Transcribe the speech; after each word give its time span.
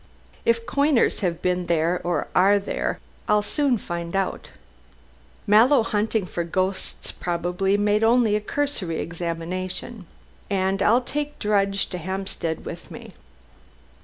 If 0.45 0.65
coiners 0.65 1.19
have 1.19 1.43
been 1.43 1.65
there, 1.67 2.01
or 2.03 2.27
are 2.33 2.57
there, 2.57 2.99
I'll 3.27 3.43
soon 3.43 3.77
find 3.77 4.15
out. 4.15 4.49
Mallow 5.45 5.83
hunting 5.83 6.25
for 6.25 6.43
ghosts, 6.43 7.11
probably, 7.11 7.77
made 7.77 8.03
only 8.03 8.35
a 8.35 8.41
cursory 8.41 8.99
examination. 8.99 10.07
And 10.49 10.81
I'll 10.81 11.01
take 11.01 11.37
Drudge 11.37 11.85
to 11.89 11.99
Hampstead 11.99 12.65
with 12.65 12.89
me." 12.89 13.13